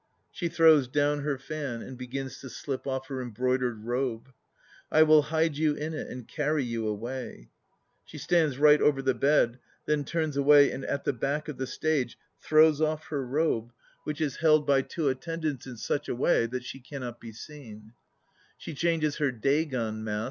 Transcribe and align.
(She 0.31 0.47
throws 0.47 0.87
down 0.87 1.19
her 1.19 1.37
fan 1.37 1.83
and 1.83 1.95
begins 1.95 2.39
to 2.41 2.49
slip 2.49 2.87
off 2.87 3.05
her 3.09 3.21
embroidered 3.21 3.83
robe.) 3.83 4.29
I 4.91 5.03
will 5.03 5.21
hide 5.21 5.57
you 5.57 5.75
in 5.75 5.93
it 5.93 6.07
and 6.07 6.27
carry 6.27 6.63
you 6.63 6.87
away! 6.87 7.51
(She 8.03 8.17
stands 8.17 8.57
right 8.57 8.81
over 8.81 9.03
the 9.03 9.13
bed, 9.13 9.59
then 9.85 10.03
turns 10.03 10.35
away 10.37 10.71
and 10.71 10.83
at 10.85 11.03
the 11.03 11.13
back 11.13 11.47
of 11.47 11.57
the 11.57 11.67
stage 11.67 12.17
throws 12.41 12.81
off 12.81 13.09
her 13.09 13.23
robe, 13.23 13.73
which 14.03 14.21
is 14.21 14.37
held 14.37 14.65
by 14.65 14.77
rom 14.79 14.87
the 14.89 15.13
Sutralankara 15.77 16.61
Shastra 18.65 19.31
(Cat. 19.37 20.17